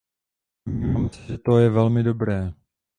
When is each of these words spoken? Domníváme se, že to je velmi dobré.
Domníváme 0.65 1.09
se, 1.09 1.21
že 1.21 1.37
to 1.37 1.57
je 1.57 1.69
velmi 1.69 2.03
dobré. 2.03 2.51